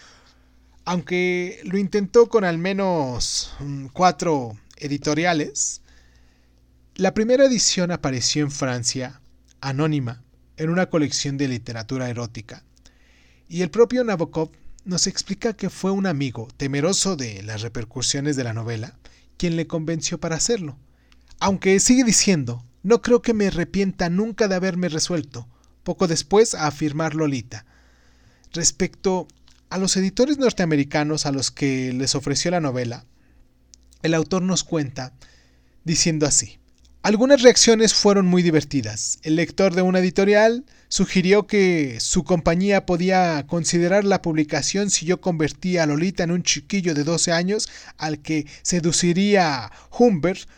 aunque 0.88 1.60
lo 1.66 1.78
intentó 1.78 2.30
con 2.30 2.46
al 2.46 2.58
menos 2.58 3.52
mm, 3.60 3.88
cuatro 3.88 4.58
editoriales, 4.78 5.82
la 6.96 7.14
primera 7.14 7.44
edición 7.44 7.92
apareció 7.92 8.46
en 8.46 8.52
Francia, 8.52 9.20
anónima, 9.60 10.24
en 10.56 10.70
una 10.70 10.86
colección 10.86 11.36
de 11.36 11.50
literatura 11.50 12.10
erótica, 12.10 12.64
y 13.50 13.64
el 13.64 13.70
propio 13.70 14.06
Nabokov 14.06 14.50
nos 14.86 15.08
explica 15.08 15.52
que 15.52 15.70
fue 15.70 15.92
un 15.92 16.08
amigo, 16.08 16.48
temeroso 16.56 17.18
de 17.18 17.44
las 17.44 17.64
repercusiones 17.64 18.38
de 18.38 18.46
la 18.46 18.54
novela, 18.54 18.98
quien 19.36 19.58
le 19.58 19.68
convenció 19.68 20.22
para 20.22 20.38
hacerlo. 20.38 20.78
Aunque 21.40 21.82
sigue 21.82 22.06
diciendo, 22.06 22.64
no 22.84 23.02
creo 23.02 23.22
que 23.22 23.34
me 23.34 23.48
arrepienta 23.48 24.10
nunca 24.10 24.48
de 24.48 24.56
haberme 24.56 24.88
resuelto, 24.88 25.50
poco 25.84 26.08
después 26.08 26.56
a 26.56 26.68
afirmar 26.68 27.14
Lolita. 27.14 27.66
Respecto 28.54 29.28
a 29.70 29.78
los 29.78 29.98
editores 29.98 30.38
norteamericanos 30.38 31.26
a 31.26 31.32
los 31.32 31.52
que 31.52 31.94
les 31.94 32.16
ofreció 32.16 32.52
la 32.52 32.60
novela, 32.60 33.06
el 34.02 34.14
autor 34.14 34.42
nos 34.42 34.64
cuenta 34.64 35.14
diciendo 35.84 36.26
así. 36.26 36.60
Algunas 37.04 37.42
reacciones 37.42 37.94
fueron 37.94 38.26
muy 38.26 38.44
divertidas. 38.44 39.20
El 39.24 39.38
lector 39.38 39.74
de 39.74 39.82
una 39.82 40.00
editorial 40.00 40.66
sugirió 40.90 41.48
que 41.48 42.00
su 42.02 42.26
compañía 42.26 42.86
podía 42.86 43.46
considerar 43.48 44.04
la 44.04 44.22
publicación 44.22 44.90
si 44.90 45.06
yo 45.06 45.22
convertía 45.22 45.84
a 45.84 45.86
Lolita 45.86 46.24
en 46.24 46.32
un 46.32 46.44
chiquillo 46.44 46.94
de 46.94 47.06
12 47.06 47.32
años 47.32 47.70
al 47.98 48.20
que 48.20 48.46
seduciría 48.62 49.72
Humbert, 49.98 50.50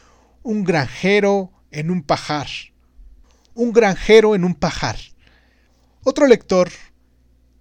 un 0.42 0.63
granjero 0.63 1.51
en 1.70 1.92
un 1.92 2.01
pajar. 2.01 2.48
Un 3.54 3.72
granjero 3.72 4.34
en 4.34 4.44
un 4.44 4.56
pajar. 4.56 4.98
Otro 6.04 6.25
lector, 6.25 6.72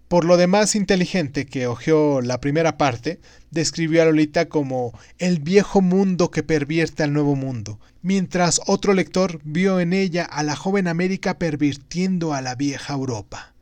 por 0.08 0.24
lo 0.24 0.38
demás 0.38 0.74
inteligente 0.74 1.46
que 1.46 1.66
hojeó 1.66 2.22
la 2.22 2.40
primera 2.40 2.78
parte, 2.78 3.20
describió 3.50 4.02
a 4.02 4.06
Lolita 4.06 4.48
como 4.48 4.98
el 5.18 5.38
viejo 5.38 5.82
mundo 5.82 6.30
que 6.30 6.42
pervierte 6.42 7.02
al 7.02 7.12
nuevo 7.12 7.36
mundo, 7.36 7.78
mientras 8.02 8.60
otro 8.66 8.94
lector 8.94 9.40
vio 9.44 9.80
en 9.80 9.92
ella 9.92 10.24
a 10.24 10.42
la 10.42 10.56
joven 10.56 10.88
América 10.88 11.38
pervirtiendo 11.38 12.32
a 12.32 12.40
la 12.40 12.54
vieja 12.54 12.94
Europa. 12.94 13.54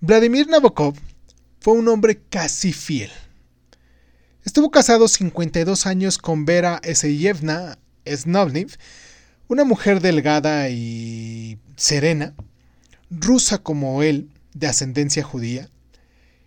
Vladimir 0.00 0.46
Nabokov 0.48 0.94
fue 1.58 1.74
un 1.74 1.88
hombre 1.88 2.20
casi 2.30 2.72
fiel. 2.72 3.10
Estuvo 4.46 4.70
casado 4.70 5.08
52 5.08 5.86
años 5.86 6.18
con 6.18 6.44
Vera 6.44 6.80
Eseyevna 6.84 7.78
Snovniv, 8.06 8.76
una 9.48 9.64
mujer 9.64 10.00
delgada 10.00 10.70
y 10.70 11.58
serena, 11.74 12.32
rusa 13.10 13.58
como 13.58 14.04
él, 14.04 14.30
de 14.54 14.68
ascendencia 14.68 15.24
judía, 15.24 15.68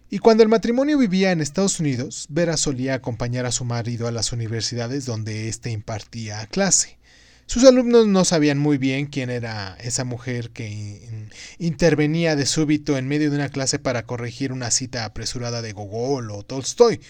y 0.09 0.19
cuando 0.19 0.43
el 0.43 0.49
matrimonio 0.49 0.97
vivía 0.97 1.33
en 1.33 1.41
Estados 1.41 1.81
Unidos, 1.81 2.25
Vera 2.29 2.55
solía 2.55 2.93
acompañar 2.93 3.45
a 3.45 3.51
su 3.51 3.65
marido 3.65 4.07
a 4.07 4.11
las 4.11 4.31
universidades 4.31 5.05
donde 5.05 5.49
éste 5.49 5.69
impartía 5.69 6.47
clase. 6.47 6.97
Sus 7.47 7.65
alumnos 7.65 8.07
no 8.07 8.23
sabían 8.23 8.59
muy 8.59 8.77
bien 8.77 9.07
quién 9.07 9.29
era 9.29 9.75
esa 9.81 10.05
mujer 10.05 10.51
que 10.51 11.27
intervenía 11.57 12.37
de 12.37 12.45
súbito 12.45 12.97
en 12.97 13.09
medio 13.09 13.29
de 13.29 13.35
una 13.35 13.49
clase 13.49 13.77
para 13.77 14.03
corregir 14.03 14.53
una 14.53 14.71
cita 14.71 15.03
apresurada 15.03 15.61
de 15.61 15.73
Gogol 15.73 16.31
o 16.31 16.43
Tolstoy. 16.43 17.01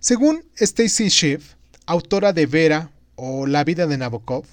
Según 0.00 0.44
Stacy 0.54 1.10
Schiff, 1.10 1.54
autora 1.84 2.32
de 2.32 2.46
Vera 2.46 2.92
o 3.16 3.48
La 3.48 3.64
vida 3.64 3.88
de 3.88 3.98
Nabokov, 3.98 4.44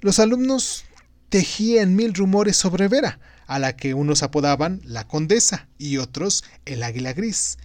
los 0.00 0.18
alumnos 0.18 0.84
tejían 1.30 1.96
mil 1.96 2.12
rumores 2.12 2.58
sobre 2.58 2.88
Vera, 2.88 3.18
a 3.46 3.58
la 3.58 3.76
que 3.76 3.94
unos 3.94 4.22
apodaban 4.22 4.82
la 4.84 5.08
condesa 5.08 5.68
y 5.78 5.96
otros 5.96 6.44
el 6.66 6.82
águila 6.82 7.14
gris. 7.14 7.56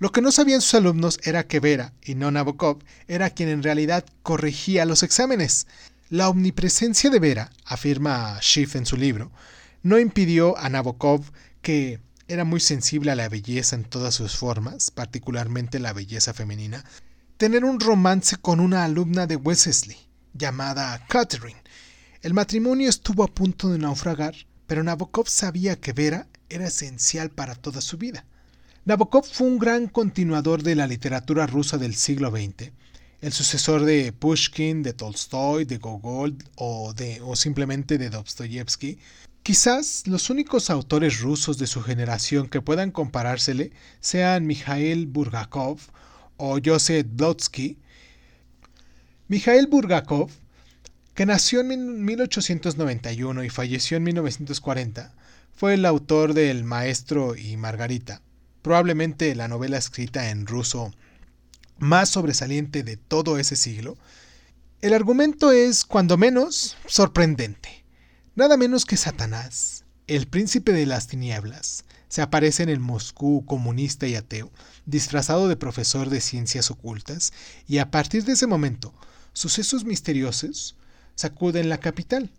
Lo 0.00 0.10
que 0.10 0.20
no 0.20 0.32
sabían 0.32 0.60
sus 0.60 0.74
alumnos 0.74 1.20
era 1.22 1.46
que 1.46 1.60
Vera, 1.60 1.92
y 2.04 2.16
no 2.16 2.32
Nabokov, 2.32 2.78
era 3.06 3.30
quien 3.30 3.48
en 3.48 3.62
realidad 3.62 4.04
corregía 4.24 4.84
los 4.86 5.04
exámenes. 5.04 5.68
La 6.10 6.28
omnipresencia 6.28 7.10
de 7.10 7.20
Vera, 7.20 7.52
afirma 7.64 8.40
Schiff 8.40 8.74
en 8.74 8.86
su 8.86 8.96
libro, 8.96 9.30
no 9.84 10.00
impidió 10.00 10.58
a 10.58 10.68
Nabokov, 10.68 11.22
que 11.62 12.00
era 12.28 12.44
muy 12.44 12.60
sensible 12.60 13.10
a 13.12 13.16
la 13.16 13.28
belleza 13.28 13.76
en 13.76 13.84
todas 13.84 14.14
sus 14.14 14.36
formas, 14.36 14.90
particularmente 14.90 15.78
la 15.78 15.92
belleza 15.92 16.34
femenina, 16.34 16.84
tener 17.36 17.64
un 17.64 17.78
romance 17.78 18.36
con 18.36 18.60
una 18.60 18.84
alumna 18.84 19.26
de 19.26 19.36
Wesley, 19.36 19.96
llamada 20.34 21.04
Catherine. 21.08 21.62
El 22.22 22.34
matrimonio 22.34 22.88
estuvo 22.88 23.22
a 23.22 23.28
punto 23.28 23.68
de 23.68 23.78
naufragar, 23.78 24.34
pero 24.66 24.82
Nabokov 24.82 25.28
sabía 25.28 25.76
que 25.76 25.92
Vera 25.92 26.26
era 26.48 26.66
esencial 26.66 27.30
para 27.30 27.54
toda 27.54 27.80
su 27.80 27.96
vida. 27.98 28.24
Nabokov 28.84 29.24
fue 29.24 29.46
un 29.46 29.58
gran 29.58 29.86
continuador 29.86 30.62
de 30.62 30.74
la 30.74 30.86
literatura 30.86 31.46
rusa 31.46 31.78
del 31.78 31.94
siglo 31.94 32.30
XX, 32.30 32.72
el 33.20 33.32
sucesor 33.32 33.84
de 33.84 34.12
Pushkin, 34.12 34.82
de 34.82 34.92
Tolstoy, 34.92 35.64
de 35.64 35.78
Gogol 35.78 36.36
o, 36.56 36.92
de, 36.92 37.20
o 37.22 37.34
simplemente 37.34 37.98
de 37.98 38.10
Dostoyevsky, 38.10 38.98
quizás 39.46 40.02
los 40.08 40.28
únicos 40.28 40.70
autores 40.70 41.20
rusos 41.20 41.56
de 41.56 41.68
su 41.68 41.80
generación 41.80 42.48
que 42.48 42.60
puedan 42.60 42.90
comparársele 42.90 43.70
sean 44.00 44.44
Mikhail 44.44 45.06
Burgakov 45.06 45.78
o 46.36 46.58
Joseph 46.58 47.06
Blodsky. 47.08 47.78
Mikhail 49.28 49.68
Burgakov, 49.68 50.32
que 51.14 51.26
nació 51.26 51.60
en 51.60 52.04
1891 52.04 53.44
y 53.44 53.48
falleció 53.48 53.96
en 53.98 54.02
1940, 54.02 55.14
fue 55.54 55.74
el 55.74 55.86
autor 55.86 56.34
de 56.34 56.50
El 56.50 56.64
Maestro 56.64 57.36
y 57.36 57.56
Margarita, 57.56 58.22
probablemente 58.62 59.32
la 59.36 59.46
novela 59.46 59.78
escrita 59.78 60.30
en 60.30 60.46
ruso 60.46 60.92
más 61.78 62.08
sobresaliente 62.08 62.82
de 62.82 62.96
todo 62.96 63.38
ese 63.38 63.54
siglo, 63.54 63.96
el 64.80 64.92
argumento 64.92 65.52
es, 65.52 65.84
cuando 65.84 66.16
menos, 66.16 66.76
sorprendente. 66.86 67.85
Nada 68.36 68.58
menos 68.58 68.84
que 68.84 68.98
Satanás, 68.98 69.86
el 70.06 70.28
príncipe 70.28 70.72
de 70.72 70.84
las 70.84 71.06
tinieblas, 71.06 71.86
se 72.08 72.20
aparece 72.20 72.62
en 72.62 72.68
el 72.68 72.80
Moscú 72.80 73.46
comunista 73.46 74.06
y 74.06 74.14
ateo, 74.14 74.52
disfrazado 74.84 75.48
de 75.48 75.56
profesor 75.56 76.10
de 76.10 76.20
ciencias 76.20 76.70
ocultas, 76.70 77.32
y 77.66 77.78
a 77.78 77.90
partir 77.90 78.24
de 78.24 78.34
ese 78.34 78.46
momento, 78.46 78.92
sucesos 79.32 79.86
misteriosos 79.86 80.76
sacuden 81.14 81.70
la 81.70 81.78
capital. 81.78 82.30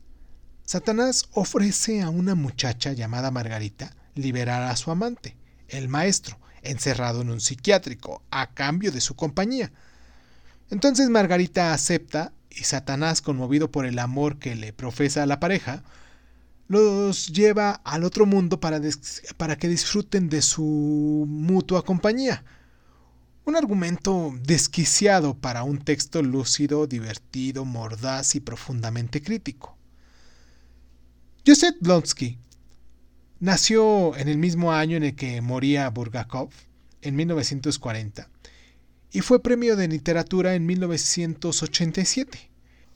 Satanás 0.66 1.30
ofrece 1.32 2.04
a 2.04 2.12
una 2.12 2.36
muchacha 2.36 2.94
llamada 2.94 3.32
Margarita 3.32 3.96
liberar 4.14 4.62
a 4.70 4.76
su 4.76 4.92
amante, 4.92 5.36
el 5.68 5.90
maestro, 5.90 6.38
encerrado 6.62 7.22
en 7.22 7.32
un 7.32 7.42
psiquiátrico, 7.42 8.22
a 8.30 8.54
cambio 8.54 8.92
de 8.92 9.02
su 9.02 9.16
compañía. 9.16 9.72
Entonces 10.70 11.10
Margarita 11.10 11.74
acepta 11.74 12.34
y 12.50 12.64
Satanás, 12.64 13.22
conmovido 13.22 13.72
por 13.72 13.86
el 13.86 14.00
amor 14.00 14.40
que 14.40 14.56
le 14.56 14.74
profesa 14.74 15.24
a 15.24 15.26
la 15.26 15.40
pareja, 15.40 15.84
los 16.68 17.28
lleva 17.28 17.72
al 17.84 18.04
otro 18.04 18.26
mundo 18.26 18.60
para, 18.60 18.82
para 19.38 19.58
que 19.58 19.70
disfruten 19.70 20.30
de 20.30 20.42
su 20.42 21.26
mutua 21.28 21.84
compañía. 21.84 22.44
Un 23.46 23.56
argumento 23.56 24.34
desquiciado 24.44 25.34
para 25.34 25.64
un 25.64 25.78
texto 25.78 26.22
lúcido, 26.22 26.88
divertido, 26.88 27.64
mordaz 27.64 28.36
y 28.36 28.42
profundamente 28.42 29.22
crítico. 29.22 29.78
Joseph 31.46 31.78
Blonsky 31.80 32.38
Nació 33.40 34.18
en 34.18 34.30
el 34.30 34.40
mismo 34.40 34.72
año 34.72 34.98
en 34.98 35.04
el 35.04 35.16
que 35.16 35.42
moría 35.42 35.88
Burgakov, 35.92 36.50
en 37.04 37.16
1940, 37.16 38.30
y 39.12 39.22
fue 39.22 39.42
premio 39.42 39.76
de 39.76 39.88
literatura 39.88 40.56
en 40.56 40.66
1987. 40.66 42.50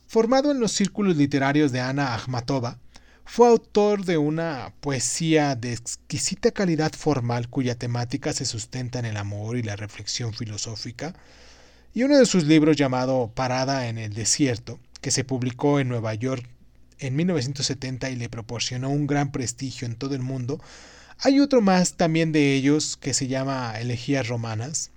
Formado 0.06 0.50
en 0.50 0.60
los 0.60 0.72
círculos 0.72 1.16
literarios 1.16 1.72
de 1.72 1.80
Ana 1.80 2.14
Akhmatova, 2.14 2.78
fue 3.24 3.48
autor 3.48 4.04
de 4.04 4.18
una 4.18 4.74
poesía 4.80 5.54
de 5.54 5.72
exquisita 5.72 6.50
calidad 6.50 6.92
formal 6.92 7.48
cuya 7.48 7.76
temática 7.76 8.32
se 8.32 8.44
sustenta 8.44 8.98
en 8.98 9.06
el 9.06 9.16
amor 9.16 9.56
y 9.56 9.62
la 9.62 9.76
reflexión 9.76 10.34
filosófica, 10.34 11.14
y 11.94 12.02
uno 12.02 12.18
de 12.18 12.26
sus 12.26 12.44
libros 12.44 12.76
llamado 12.76 13.32
Parada 13.34 13.88
en 13.88 13.98
el 13.98 14.12
Desierto, 14.14 14.80
que 15.00 15.10
se 15.10 15.24
publicó 15.24 15.80
en 15.80 15.88
Nueva 15.88 16.14
York 16.14 16.48
en 16.98 17.16
1970 17.16 18.10
y 18.10 18.16
le 18.16 18.28
proporcionó 18.28 18.90
un 18.90 19.06
gran 19.06 19.32
prestigio 19.32 19.86
en 19.86 19.96
todo 19.96 20.14
el 20.14 20.22
mundo, 20.22 20.60
hay 21.18 21.40
otro 21.40 21.60
más 21.60 21.94
también 21.94 22.32
de 22.32 22.54
ellos 22.54 22.96
que 22.96 23.14
se 23.14 23.28
llama 23.28 23.74
Elegías 23.78 24.28
Romanas. 24.28 24.91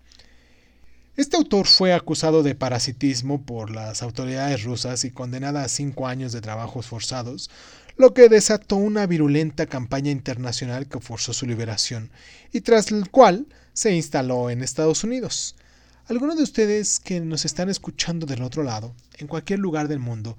Este 1.15 1.37
autor 1.37 1.67
fue 1.67 1.93
acusado 1.93 2.43
de 2.43 2.55
parasitismo 2.55 3.45
por 3.45 3.71
las 3.71 4.03
autoridades 4.03 4.63
rusas 4.63 5.05
y 5.05 5.11
condenado 5.11 5.59
a 5.59 5.69
cinco 5.69 6.07
años 6.07 6.33
de 6.33 6.41
trabajos 6.41 6.87
forzados, 6.87 7.49
lo 7.95 8.13
que 8.13 8.27
desató 8.27 8.75
una 8.75 9.05
virulenta 9.05 9.65
campaña 9.65 10.11
internacional 10.11 10.87
que 10.87 10.99
forzó 10.99 11.31
su 11.31 11.45
liberación 11.45 12.11
y 12.51 12.61
tras 12.61 12.91
el 12.91 13.09
cual 13.09 13.47
se 13.71 13.95
instaló 13.95 14.49
en 14.49 14.61
Estados 14.61 15.05
Unidos. 15.05 15.55
Algunos 16.07 16.35
de 16.35 16.43
ustedes 16.43 16.99
que 16.99 17.21
nos 17.21 17.45
están 17.45 17.69
escuchando 17.69 18.25
del 18.25 18.41
otro 18.41 18.63
lado, 18.63 18.93
en 19.17 19.27
cualquier 19.27 19.59
lugar 19.59 19.87
del 19.87 19.99
mundo, 19.99 20.37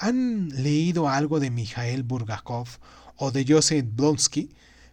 ¿Han 0.00 0.50
leído 0.62 1.08
algo 1.08 1.40
de 1.40 1.50
Mikhail 1.50 2.04
Burgakov 2.04 2.68
o 3.16 3.32
de 3.32 3.44
Joseph 3.48 3.84
Blonsky? 3.96 4.48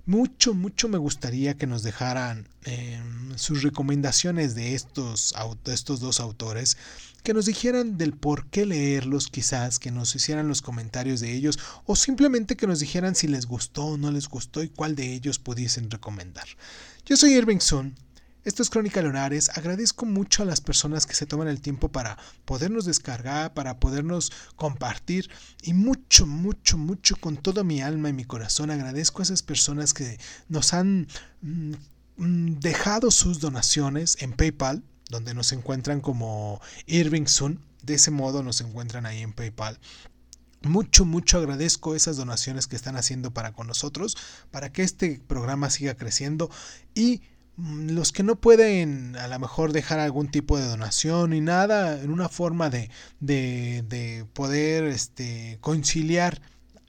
Mucho, 0.08 0.54
mucho 0.54 0.88
me 0.88 1.00
gustaría 1.00 1.58
que 1.58 1.66
nos 1.66 1.82
dejaran 1.82 2.48
em, 2.64 3.36
sus 3.38 3.64
recomendaciones 3.64 4.54
de 4.54 4.76
estos, 4.76 5.34
de 5.64 5.74
estos 5.74 6.00
dos 6.00 6.20
autores, 6.20 6.78
que 7.24 7.34
nos 7.34 7.48
dijeran 7.48 7.98
del 7.98 8.14
por 8.14 8.46
qué 8.48 8.68
leerlos 8.68 9.28
quizás, 9.28 9.80
que 9.80 9.90
nos 9.90 10.16
hicieran 10.16 10.48
los 10.48 10.62
comentarios 10.62 11.22
de 11.22 11.34
ellos, 11.34 11.58
o 11.86 11.96
simplemente 11.96 12.56
que 12.56 12.68
nos 12.68 12.80
dijeran 12.80 13.16
si 13.16 13.28
les 13.28 13.48
gustó 13.48 13.86
o 13.86 13.98
no 13.98 14.12
les 14.12 14.30
gustó 14.30 14.62
y 14.62 14.70
cuál 14.70 14.96
de 14.96 15.12
ellos 15.12 15.40
pudiesen 15.40 15.90
recomendar. 15.90 16.46
Yo 17.06 17.18
soy 17.18 17.34
Irving 17.34 17.60
Sun 17.60 17.96
esto 18.46 18.62
es 18.62 18.70
Crónica 18.70 19.02
Lunares. 19.02 19.50
Agradezco 19.56 20.06
mucho 20.06 20.44
a 20.44 20.46
las 20.46 20.62
personas 20.62 21.08
que 21.08 21.16
se 21.16 21.26
toman 21.26 21.48
el 21.48 21.62
tiempo 21.62 21.90
para 21.90 22.18
podernos 22.46 22.86
descargar, 22.86 23.56
para 23.56 23.80
podernos 23.80 24.32
compartir 24.56 25.32
y 25.64 25.74
mucho, 25.74 26.28
mucho, 26.28 26.78
mucho 26.78 27.16
con 27.18 27.38
toda 27.38 27.64
mi 27.64 27.82
alma 27.82 28.10
y 28.10 28.14
mi 28.14 28.24
corazón 28.24 28.70
agradezco 28.70 29.22
a 29.22 29.24
esas 29.24 29.42
personas 29.42 29.96
que 29.96 30.20
nos 30.48 30.74
han 30.74 31.08
mm, 31.42 31.74
mm, 32.18 32.60
dejado 32.60 33.10
sus 33.10 33.40
donaciones 33.40 34.18
en 34.22 34.34
PayPal, 34.34 34.84
donde 35.10 35.34
nos 35.34 35.52
encuentran 35.52 36.00
como 36.00 36.62
Irving 36.86 37.26
Sun. 37.26 37.60
De 37.82 37.96
ese 37.96 38.12
modo 38.12 38.44
nos 38.44 38.62
encuentran 38.62 39.08
ahí 39.08 39.22
en 39.22 39.34
PayPal. 39.34 39.80
mucho, 40.62 41.04
mucho 41.04 41.40
agradezco 41.40 41.96
esas 41.96 42.18
donaciones 42.18 42.68
que 42.68 42.76
están 42.76 42.96
haciendo 42.96 43.32
para 43.32 43.54
con 43.54 43.66
nosotros, 43.66 44.16
para 44.52 44.72
que 44.72 44.84
este 44.84 45.20
programa 45.28 45.72
siga 45.72 45.96
creciendo 45.96 46.52
y 46.94 47.22
los 47.58 48.12
que 48.12 48.24
no 48.24 48.36
pueden 48.36 49.16
a 49.16 49.28
lo 49.28 49.40
mejor 49.40 49.72
dejar 49.72 50.00
algún 50.00 50.30
tipo 50.30 50.58
de 50.58 50.66
donación 50.66 51.30
ni 51.32 51.42
nada, 51.42 52.02
en 52.02 52.12
una 52.12 52.30
forma 52.30 52.70
de, 52.70 52.90
de, 53.20 53.84
de 53.88 54.26
poder 54.34 54.86
este, 54.86 55.58
conciliar 55.62 56.42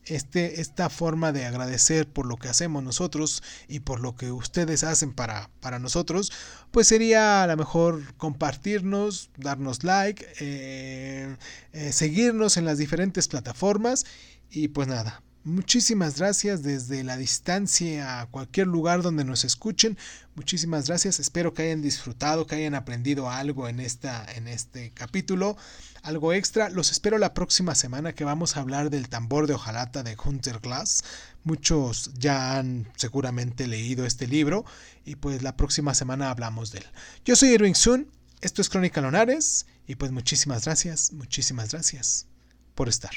este, 0.06 0.60
esta 0.60 0.88
forma 0.88 1.32
de 1.32 1.46
agradecer 1.46 2.08
por 2.08 2.26
lo 2.26 2.36
que 2.36 2.48
hacemos 2.48 2.82
nosotros 2.82 3.42
y 3.68 3.80
por 3.80 4.00
lo 4.00 4.14
que 4.14 4.30
ustedes 4.30 4.84
hacen 4.84 5.12
para, 5.12 5.50
para 5.60 5.78
nosotros, 5.78 6.32
pues 6.70 6.86
sería 6.86 7.42
a 7.42 7.46
lo 7.46 7.56
mejor 7.56 8.14
compartirnos, 8.16 9.30
darnos 9.36 9.84
like, 9.84 10.26
eh, 10.40 11.36
eh, 11.72 11.92
seguirnos 11.92 12.56
en 12.56 12.64
las 12.64 12.78
diferentes 12.78 13.28
plataformas 13.28 14.06
y 14.48 14.68
pues 14.68 14.86
nada, 14.86 15.22
Muchísimas 15.46 16.18
gracias 16.18 16.64
desde 16.64 17.04
la 17.04 17.16
distancia 17.16 18.20
a 18.20 18.26
cualquier 18.26 18.66
lugar 18.66 19.02
donde 19.02 19.22
nos 19.22 19.44
escuchen. 19.44 19.96
Muchísimas 20.34 20.88
gracias. 20.88 21.20
Espero 21.20 21.54
que 21.54 21.62
hayan 21.62 21.82
disfrutado, 21.82 22.48
que 22.48 22.56
hayan 22.56 22.74
aprendido 22.74 23.30
algo 23.30 23.68
en, 23.68 23.78
esta, 23.78 24.26
en 24.34 24.48
este 24.48 24.90
capítulo, 24.90 25.56
algo 26.02 26.32
extra. 26.32 26.68
Los 26.68 26.90
espero 26.90 27.16
la 27.18 27.32
próxima 27.32 27.76
semana 27.76 28.12
que 28.12 28.24
vamos 28.24 28.56
a 28.56 28.60
hablar 28.60 28.90
del 28.90 29.08
tambor 29.08 29.46
de 29.46 29.54
hojalata 29.54 30.02
de 30.02 30.16
Hunter 30.16 30.58
Glass. 30.58 31.04
Muchos 31.44 32.10
ya 32.18 32.58
han 32.58 32.90
seguramente 32.96 33.68
leído 33.68 34.04
este 34.04 34.26
libro 34.26 34.64
y 35.04 35.14
pues 35.14 35.42
la 35.42 35.56
próxima 35.56 35.94
semana 35.94 36.28
hablamos 36.28 36.72
de 36.72 36.78
él. 36.78 36.86
Yo 37.24 37.36
soy 37.36 37.50
Irving 37.50 37.74
Sun, 37.74 38.10
esto 38.40 38.62
es 38.62 38.68
Crónica 38.68 39.00
Lonares 39.00 39.66
y 39.86 39.94
pues 39.94 40.10
muchísimas 40.10 40.64
gracias, 40.64 41.12
muchísimas 41.12 41.70
gracias 41.70 42.26
por 42.74 42.88
estar. 42.88 43.12